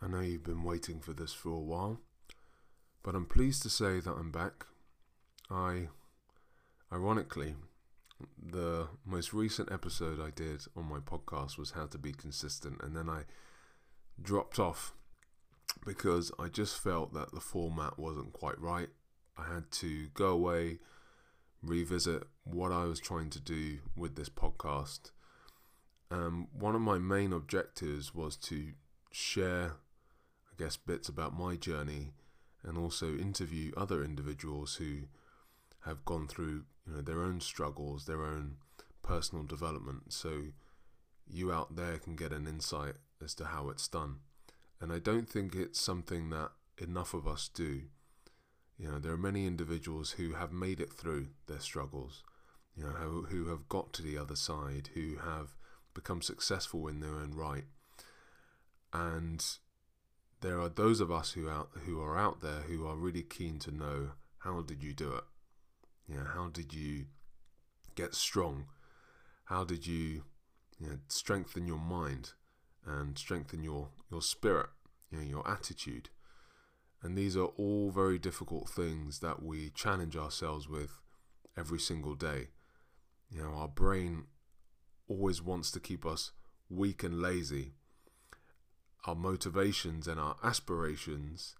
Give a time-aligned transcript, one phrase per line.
[0.00, 2.00] I know you've been waiting for this for a while,
[3.02, 4.66] but I'm pleased to say that I'm back.
[5.50, 5.88] I,
[6.92, 7.56] ironically,
[8.40, 12.94] the most recent episode I did on my podcast was how to be consistent, and
[12.96, 13.22] then I
[14.20, 14.92] dropped off
[15.84, 18.88] because I just felt that the format wasn't quite right.
[19.36, 20.78] I had to go away,
[21.62, 25.10] revisit what I was trying to do with this podcast.
[26.10, 28.72] Um, one of my main objectives was to
[29.10, 29.74] share
[30.58, 32.12] guess, bits about my journey
[32.62, 35.02] and also interview other individuals who
[35.84, 38.56] have gone through you know their own struggles, their own
[39.02, 40.12] personal development.
[40.12, 40.42] So
[41.30, 44.16] you out there can get an insight as to how it's done.
[44.80, 47.82] And I don't think it's something that enough of us do.
[48.78, 52.22] You know, there are many individuals who have made it through their struggles,
[52.76, 55.56] you know, who, who have got to the other side, who have
[55.94, 57.64] become successful in their own right.
[58.92, 59.44] And
[60.40, 63.58] there are those of us who out who are out there who are really keen
[63.60, 65.24] to know how did you do it?
[66.08, 67.06] Yeah, how did you
[67.94, 68.66] get strong?
[69.44, 70.24] How did you,
[70.78, 72.32] you know, strengthen your mind
[72.86, 74.68] and strengthen your your spirit,
[75.10, 76.10] you know, your attitude?
[77.02, 81.00] And these are all very difficult things that we challenge ourselves with
[81.56, 82.48] every single day.
[83.30, 84.24] You know, our brain
[85.08, 86.32] always wants to keep us
[86.68, 87.74] weak and lazy
[89.06, 91.54] our motivations and our aspirations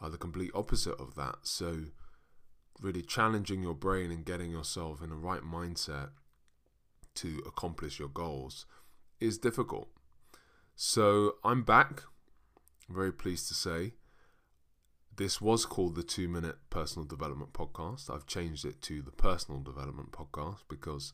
[0.00, 1.38] are the complete opposite of that.
[1.42, 1.84] So,
[2.80, 6.10] really challenging your brain and getting yourself in the right mindset
[7.16, 8.66] to accomplish your goals
[9.20, 9.88] is difficult.
[10.76, 12.04] So, I'm back.
[12.88, 13.94] Very pleased to say.
[15.16, 18.08] This was called the Two Minute Personal Development Podcast.
[18.08, 21.12] I've changed it to the Personal Development Podcast because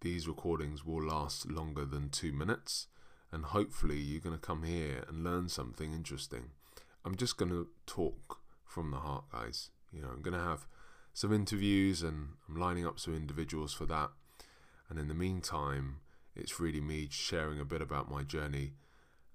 [0.00, 2.86] these recordings will last longer than two minutes
[3.34, 6.50] and hopefully you're going to come here and learn something interesting.
[7.04, 9.70] I'm just going to talk from the heart, guys.
[9.92, 10.68] You know, I'm going to have
[11.12, 14.10] some interviews and I'm lining up some individuals for that.
[14.88, 15.96] And in the meantime,
[16.36, 18.74] it's really me sharing a bit about my journey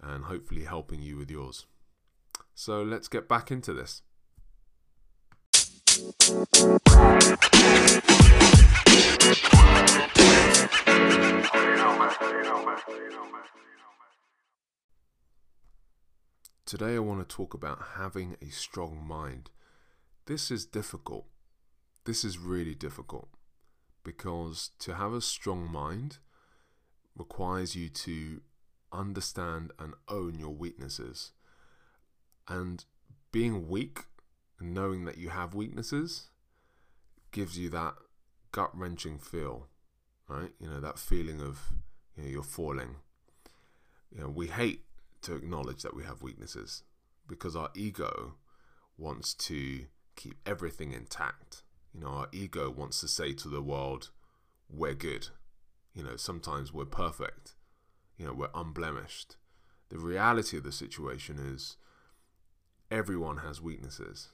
[0.00, 1.66] and hopefully helping you with yours.
[2.54, 4.02] So let's get back into this.
[16.68, 19.48] Today, I want to talk about having a strong mind.
[20.26, 21.24] This is difficult.
[22.04, 23.30] This is really difficult
[24.04, 26.18] because to have a strong mind
[27.16, 28.42] requires you to
[28.92, 31.32] understand and own your weaknesses.
[32.46, 32.84] And
[33.32, 34.04] being weak
[34.60, 36.28] and knowing that you have weaknesses
[37.32, 37.94] gives you that
[38.52, 39.68] gut wrenching feel,
[40.28, 40.52] right?
[40.60, 41.72] You know, that feeling of
[42.14, 42.96] you know, you're falling.
[44.14, 44.82] You know, we hate
[45.22, 46.82] to acknowledge that we have weaknesses
[47.26, 48.34] because our ego
[48.96, 49.86] wants to
[50.16, 51.62] keep everything intact.
[51.92, 54.10] You know, our ego wants to say to the world,
[54.68, 55.28] we're good.
[55.94, 57.54] You know, sometimes we're perfect.
[58.16, 59.36] You know, we're unblemished.
[59.90, 61.76] The reality of the situation is
[62.90, 64.28] everyone has weaknesses.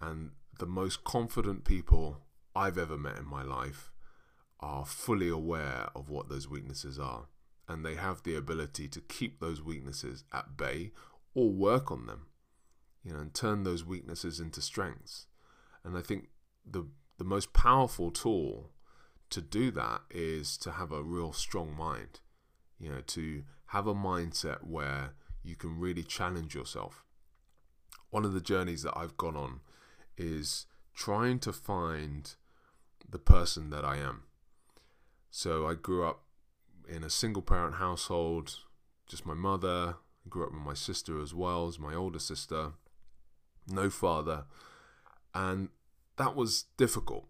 [0.00, 2.22] And the most confident people
[2.54, 3.92] I've ever met in my life
[4.60, 7.26] are fully aware of what those weaknesses are
[7.68, 10.92] and they have the ability to keep those weaknesses at bay
[11.34, 12.26] or work on them,
[13.04, 15.26] you know, and turn those weaknesses into strengths.
[15.84, 16.28] And I think
[16.66, 18.70] the the most powerful tool
[19.30, 22.20] to do that is to have a real strong mind,
[22.78, 27.04] you know, to have a mindset where you can really challenge yourself.
[28.10, 29.60] One of the journeys that I've gone on
[30.16, 32.34] is trying to find
[33.08, 34.24] the person that I am.
[35.30, 36.22] So I grew up
[36.88, 38.60] in a single parent household,
[39.06, 39.96] just my mother.
[40.28, 42.72] Grew up with my sister as well as my older sister,
[43.66, 44.44] no father.
[45.34, 45.70] And
[46.16, 47.28] that was difficult.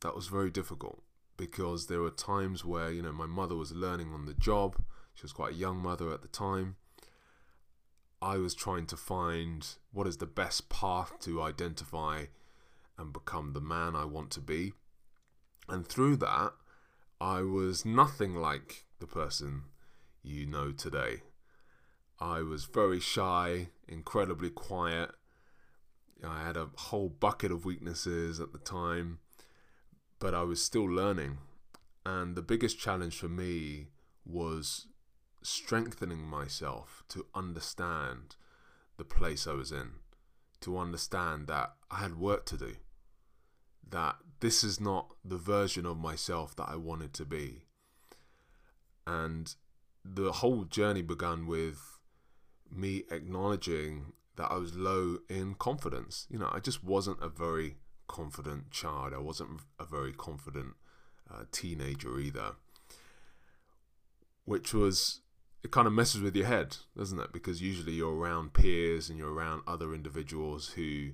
[0.00, 1.02] That was very difficult
[1.36, 4.82] because there were times where, you know, my mother was learning on the job.
[5.14, 6.76] She was quite a young mother at the time.
[8.22, 12.26] I was trying to find what is the best path to identify
[12.98, 14.74] and become the man I want to be.
[15.68, 16.52] And through that,
[17.20, 19.62] I was nothing like the person
[20.22, 21.22] you know today.
[22.20, 25.10] I was very shy, incredibly quiet.
[26.22, 29.20] I had a whole bucket of weaknesses at the time,
[30.18, 31.38] but I was still learning.
[32.04, 33.88] And the biggest challenge for me
[34.26, 34.86] was
[35.42, 38.36] strengthening myself to understand
[38.98, 39.92] the place I was in,
[40.60, 42.76] to understand that I had work to do,
[43.88, 47.62] that this is not the version of myself that I wanted to be
[49.06, 49.54] and
[50.04, 51.98] the whole journey began with
[52.70, 56.26] me acknowledging that I was low in confidence.
[56.30, 57.76] You know, I just wasn't a very
[58.08, 59.12] confident child.
[59.14, 60.74] I wasn't a very confident
[61.30, 62.52] uh, teenager either,
[64.44, 65.20] which was
[65.62, 67.32] it kind of messes with your head, doesn't it?
[67.32, 71.10] Because usually you're around peers and you're around other individuals who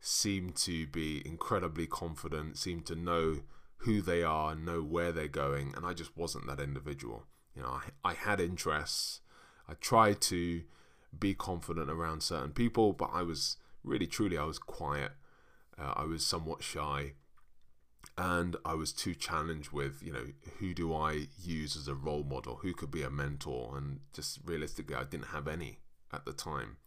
[0.00, 3.40] seem to be incredibly confident, seem to know
[3.78, 7.24] who they are, know where they're going, and I just wasn't that individual.
[7.54, 9.20] You know, I, I had interests.
[9.68, 10.62] I tried to
[11.18, 15.12] be confident around certain people, but I was really, truly, I was quiet.
[15.78, 17.12] Uh, I was somewhat shy
[18.16, 20.26] and I was too challenged with, you know,
[20.58, 22.56] who do I use as a role model?
[22.56, 23.76] Who could be a mentor?
[23.76, 25.78] And just realistically, I didn't have any
[26.12, 26.78] at the time.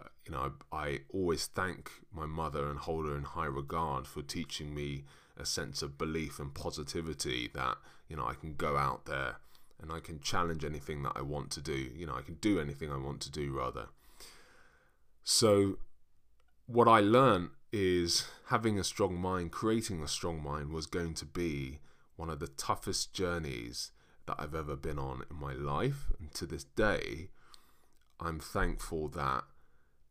[0.00, 4.06] Uh, you know, I, I, always thank my mother and hold her in high regard
[4.06, 5.04] for teaching me
[5.38, 7.76] a sense of belief and positivity that,
[8.08, 9.36] you know, I can go out there
[9.80, 11.90] and I can challenge anything that I want to do.
[11.94, 13.86] You know, I can do anything I want to do, rather.
[15.22, 15.78] So,
[16.66, 21.24] what I learned is having a strong mind, creating a strong mind was going to
[21.24, 21.78] be
[22.16, 23.92] one of the toughest journeys
[24.26, 26.06] that I've ever been on in my life.
[26.18, 27.28] And to this day,
[28.20, 29.44] I'm thankful that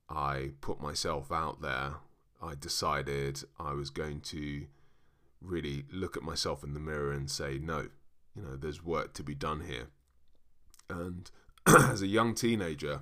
[0.09, 1.95] I put myself out there.
[2.41, 4.67] I decided I was going to
[5.41, 7.87] really look at myself in the mirror and say, no,
[8.35, 9.87] you know, there's work to be done here.
[10.89, 11.29] And
[11.67, 13.01] as a young teenager,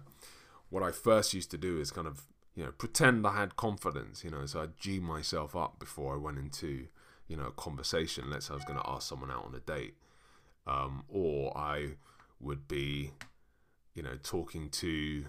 [0.70, 4.24] what I first used to do is kind of you know, pretend I had confidence,
[4.24, 6.88] you know, so I'd G myself up before I went into,
[7.28, 8.30] you know, a conversation.
[8.30, 9.96] Let's say I was going to ask someone out on a date.
[10.66, 11.98] Um, or I
[12.40, 13.12] would be,
[13.94, 15.26] you know, talking to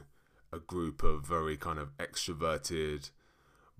[0.52, 3.10] a group of very kind of extroverted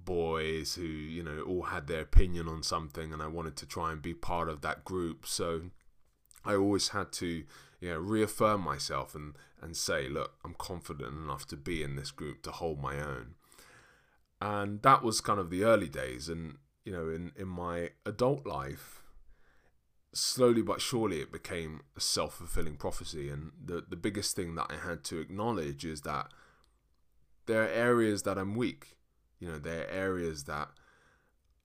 [0.06, 3.92] boys who, you know, all had their opinion on something and I wanted to try
[3.92, 5.26] and be part of that group.
[5.26, 5.64] So
[6.46, 7.44] I always had to,
[7.80, 12.10] you know, reaffirm myself and, and say, look, I'm confident enough to be in this
[12.10, 13.34] group to hold my own.
[14.40, 16.30] And that was kind of the early days.
[16.30, 19.02] And, you know, in, in my adult life,
[20.12, 23.28] slowly but surely it became a self fulfilling prophecy.
[23.28, 26.28] And the, the biggest thing that I had to acknowledge is that
[27.46, 28.95] there are areas that I'm weak.
[29.38, 30.68] You know, there are areas that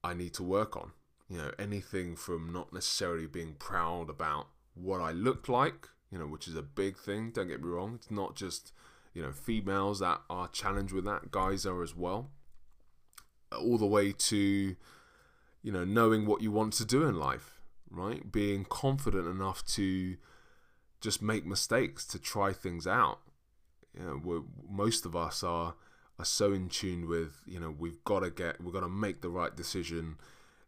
[0.04, 0.92] I need to work on.
[1.30, 6.28] You know, anything from not necessarily being proud about what I look like, you know,
[6.28, 7.32] which is a big thing.
[7.32, 7.96] Don't get me wrong.
[7.96, 8.74] It's not just,
[9.14, 12.32] you know, females that are challenged with that, guys are as well.
[13.58, 14.76] All the way to,
[15.64, 18.30] you know, knowing what you want to do in life, right?
[18.30, 20.18] Being confident enough to
[21.00, 23.20] just make mistakes, to try things out.
[23.98, 25.76] You know, most of us are
[26.20, 29.22] are so in tune with, you know, we've got to get, we've got to make
[29.22, 30.18] the right decision.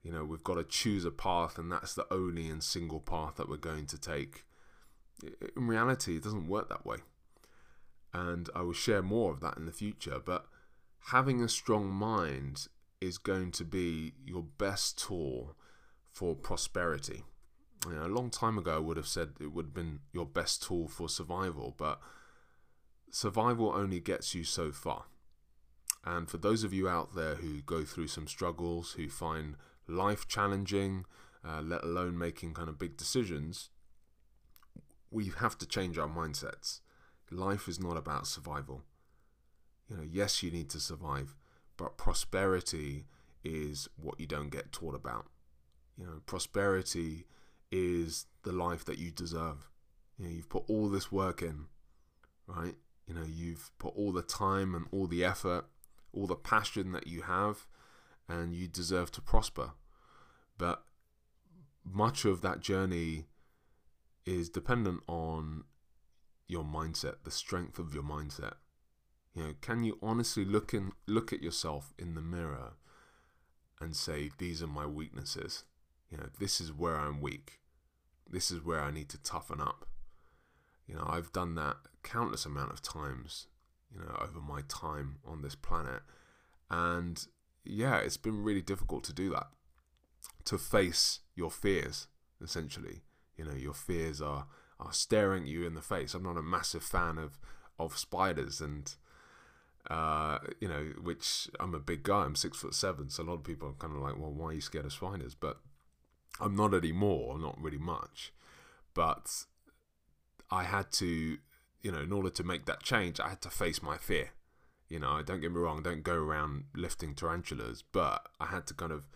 [0.04, 3.36] You know, we've got to choose a path, and that's the only and single path
[3.36, 4.44] that we're going to take
[5.56, 6.98] in reality, it doesn't work that way.
[8.14, 10.20] And I will share more of that in the future.
[10.24, 10.46] But
[11.08, 12.68] having a strong mind
[13.02, 15.56] is going to be your best tool
[16.12, 17.24] for prosperity.
[17.88, 20.26] You know, a long time ago, I would have said it would have been your
[20.26, 22.00] best tool for survival, but
[23.12, 25.06] survival only gets you so far.
[26.06, 29.56] And for those of you out there who go through some struggles, who find
[29.88, 31.06] life challenging,
[31.48, 33.70] uh, let alone making kind of big decisions,
[35.12, 36.82] we have to change our mindsets.
[37.32, 38.84] Life is not about survival.
[39.90, 41.36] You know, yes, you need to survive,
[41.78, 43.06] but prosperity
[43.44, 45.28] is what you don't get taught about.
[45.98, 47.26] You know, prosperity
[47.72, 49.70] is the life that you deserve.
[50.18, 51.66] You know, you've put all this work in,
[52.48, 52.76] right?
[53.08, 55.66] You know, you've put all the time and all the effort,
[56.14, 57.68] all the passion that you have,
[58.28, 59.72] and you deserve to prosper.
[60.58, 60.84] But
[61.84, 63.26] much of that journey
[64.26, 65.64] is dependent on
[66.48, 68.54] your mindset, the strength of your mindset.
[69.34, 72.74] You know, can you honestly look in look at yourself in the mirror
[73.82, 75.66] and say, These are my weaknesses.
[76.10, 77.60] You know, this is where I'm weak.
[78.30, 79.88] This is where I need to toughen up.
[80.88, 83.48] You know, I've done that countless amount of times,
[83.94, 86.02] you know, over my time on this planet.
[86.70, 87.26] And
[87.64, 89.48] yeah, it's been really difficult to do that.
[90.46, 92.08] To face your fears,
[92.42, 93.02] essentially
[93.38, 94.48] you know your fears are
[94.80, 96.14] are staring you in the face.
[96.14, 97.40] I'm not a massive fan of
[97.80, 98.94] of spiders and
[99.90, 102.24] uh, you know, which I'm a big guy.
[102.24, 104.48] I'm six foot seven, so a lot of people are kind of like, well, why
[104.48, 105.36] are you scared of spiders?
[105.36, 105.60] But
[106.40, 108.34] I'm not anymore, not really much.
[108.94, 109.46] But
[110.50, 111.38] I had to,
[111.84, 114.32] you know, in order to make that change, I had to face my fear.
[114.90, 118.74] You know, don't get me wrong, don't go around lifting tarantulas, but I had to
[118.74, 119.08] kind of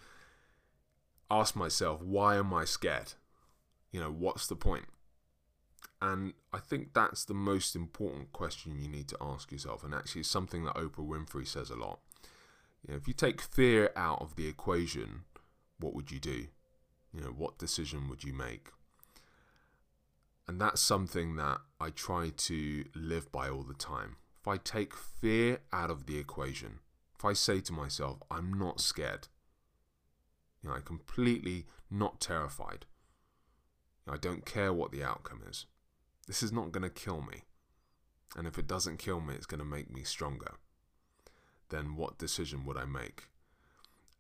[1.32, 3.14] ask myself, why am I scared?
[3.92, 4.86] you know, what's the point?
[6.02, 9.84] And I think that's the most important question you need to ask yourself.
[9.84, 12.00] And actually, it's something that Oprah Winfrey says a lot.
[12.86, 15.24] You know, if you take fear out of the equation,
[15.80, 16.48] what would you do?
[17.12, 18.70] You know, what decision would you make?
[20.48, 24.16] And that's something that I try to live by all the time.
[24.40, 26.80] If I take fear out of the equation,
[27.18, 29.28] if I say to myself, I'm not scared,
[30.62, 32.86] you know, I'm completely not terrified,
[34.08, 35.66] I don't care what the outcome is,
[36.28, 37.44] this is not going to kill me.
[38.36, 40.54] And if it doesn't kill me, it's going to make me stronger.
[41.70, 43.30] Then what decision would I make?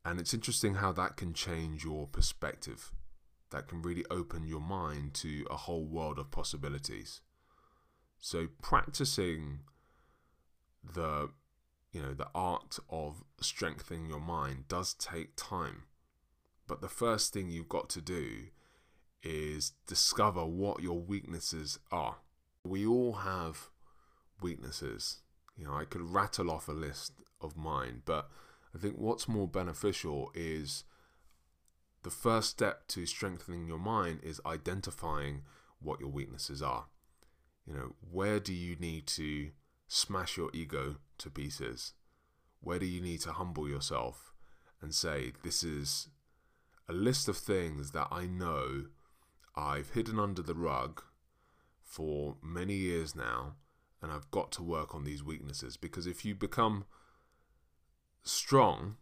[0.03, 2.91] And it's interesting how that can change your perspective
[3.51, 7.21] that can really open your mind to a whole world of possibilities.
[8.19, 9.59] So practicing
[10.83, 11.29] the
[11.91, 15.83] you know the art of strengthening your mind does take time.
[16.67, 18.47] But the first thing you've got to do
[19.23, 22.17] is discover what your weaknesses are.
[22.63, 23.69] We all have
[24.41, 25.19] weaknesses.
[25.55, 28.29] You know, I could rattle off a list of mine, but
[28.75, 30.83] I think what's more beneficial is
[32.07, 35.41] the first step to strengthening your mind is identifying
[35.81, 36.85] what your weaknesses are.
[37.65, 39.49] You know, where do you need to
[39.89, 41.95] smash your ego to pieces?
[42.61, 44.31] Where do you need to humble yourself
[44.81, 46.07] and say, this is
[46.87, 48.85] a list of things that I know
[49.53, 51.03] I've hidden under the rug
[51.83, 53.55] for many years now,
[54.01, 56.85] and I've got to work on these weaknesses because if you become
[58.23, 58.95] strong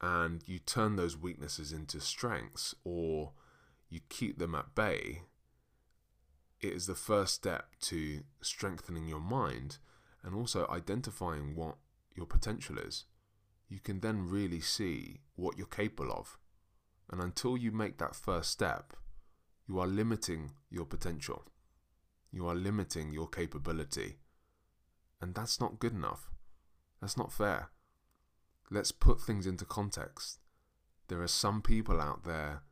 [0.00, 3.32] and you turn those weaknesses into strengths or
[3.88, 5.22] you keep them at bay,
[6.60, 9.78] it is the first step to strengthening your mind
[10.22, 11.76] and also identifying what
[12.14, 13.04] your potential is.
[13.68, 16.38] You can then really see what you're capable of.
[17.10, 18.94] And until you make that first step,
[19.68, 21.44] you are limiting your potential.
[22.32, 24.16] You are limiting your capability.
[25.20, 26.30] And that's not good enough.
[27.00, 27.70] That's not fair.
[28.70, 30.38] Let's put things into context.
[31.08, 32.62] There are some people out there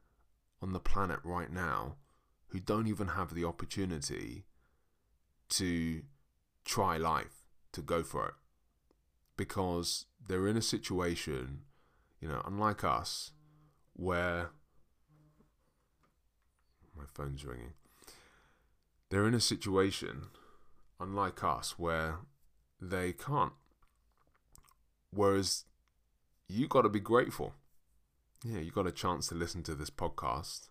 [0.60, 1.96] on the planet right now
[2.48, 4.44] who don't even have the opportunity
[5.50, 6.02] to
[6.64, 8.34] try life, to go for it.
[9.36, 11.62] Because they're in a situation,
[12.20, 13.32] you know, unlike us,
[13.92, 14.50] where
[16.96, 17.74] my phone's ringing.
[19.10, 20.28] They're in a situation,
[20.98, 22.18] unlike us, where
[22.80, 23.52] they can't.
[25.10, 25.64] Whereas
[26.48, 27.54] you got to be grateful.
[28.44, 30.68] Yeah, you got a chance to listen to this podcast.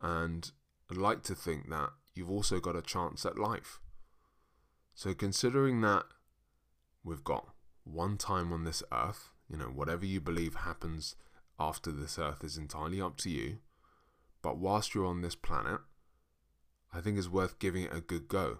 [0.00, 0.50] And
[0.90, 3.80] I'd like to think that you've also got a chance at life.
[4.94, 6.04] So, considering that
[7.04, 7.48] we've got
[7.84, 11.16] one time on this earth, you know, whatever you believe happens
[11.58, 13.58] after this earth is entirely up to you.
[14.42, 15.80] But whilst you're on this planet,
[16.92, 18.58] I think it's worth giving it a good go.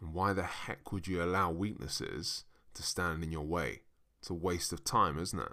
[0.00, 2.44] And why the heck would you allow weaknesses
[2.74, 3.82] to stand in your way?
[4.24, 5.52] It's a waste of time, isn't it?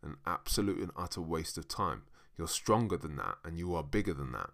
[0.00, 2.02] An absolute and utter waste of time.
[2.38, 4.50] You're stronger than that and you are bigger than that.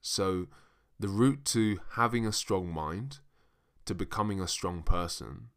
[0.00, 0.46] So,
[0.98, 3.18] the route to having a strong mind,
[3.84, 5.48] to becoming a strong person,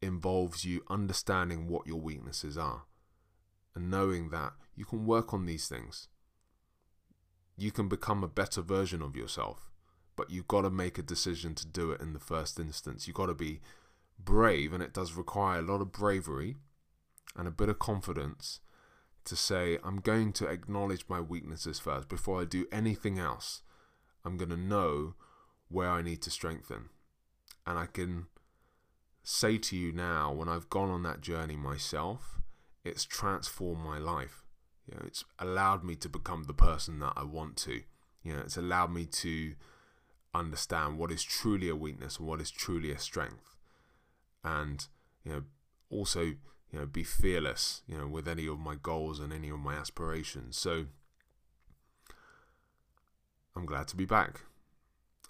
[0.00, 2.82] involves you understanding what your weaknesses are
[3.76, 6.08] and knowing that you can work on these things.
[7.56, 9.70] You can become a better version of yourself,
[10.16, 13.06] but you've got to make a decision to do it in the first instance.
[13.06, 13.60] You've got to be
[14.18, 16.56] brave, and it does require a lot of bravery
[17.36, 18.60] and a bit of confidence
[19.24, 23.62] to say, I'm going to acknowledge my weaknesses first before I do anything else.
[24.24, 25.14] I'm going to know
[25.68, 26.88] where I need to strengthen.
[27.66, 28.26] And I can
[29.22, 32.40] say to you now, when I've gone on that journey myself,
[32.84, 34.44] it's transformed my life.
[34.86, 37.82] You know, it's allowed me to become the person that I want to.
[38.24, 39.54] You know, it's allowed me to
[40.34, 43.51] understand what is truly a weakness and what is truly a strength
[44.44, 44.86] and
[45.24, 45.42] you know
[45.90, 46.36] also you
[46.72, 50.56] know be fearless you know with any of my goals and any of my aspirations.
[50.56, 50.86] So
[53.54, 54.42] I'm glad to be back.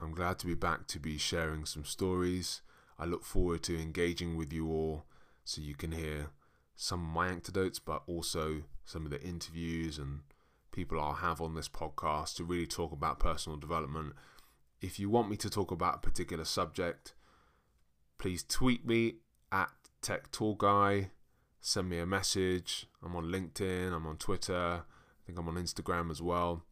[0.01, 2.63] I'm glad to be back to be sharing some stories.
[2.99, 5.05] I look forward to engaging with you all
[5.45, 6.29] so you can hear
[6.77, 10.21] some of my anecdotes but also some of the interviews and
[10.73, 14.15] people I'll have on this podcast to really talk about personal development.
[14.81, 17.15] If you want me to talk about a particular subject
[18.23, 19.17] please tweet me
[19.51, 19.69] at
[20.01, 21.11] Tech Tool Guy.
[21.61, 22.87] Send me a message.
[23.05, 23.93] I'm on LinkedIn.
[23.93, 24.85] I'm on Twitter.
[24.85, 26.63] I think I'm on Instagram as well.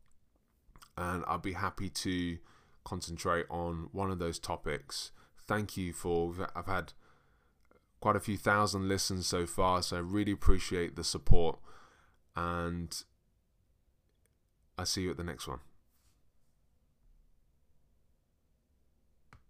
[0.97, 2.39] And I'll be happy to
[2.85, 5.11] concentrate on one of those topics.
[5.49, 6.33] Thank you for.
[6.55, 6.93] I've had
[7.99, 11.59] quite a few thousand listens so far, so I really appreciate the support.
[12.37, 12.97] And
[14.79, 15.59] I'll see you at the next one.